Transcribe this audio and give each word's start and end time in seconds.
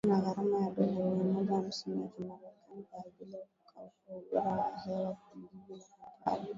Ikiwa 0.03 0.09
na 0.17 0.23
gharama 0.25 0.57
ya 0.61 0.71
dola 0.71 1.03
mia 1.15 1.23
moja 1.33 1.55
hamsini 1.55 2.07
za 2.11 2.11
kimerekani 2.13 2.85
kwa 2.89 2.99
ajili 3.05 3.33
ya 3.33 3.41
kukagua 3.41 3.91
ubora 4.17 4.51
wa 4.51 4.77
hewa 4.85 5.13
kwenye 5.15 5.47
jiji 5.67 5.79
la 5.79 5.95
Kampala 6.25 6.45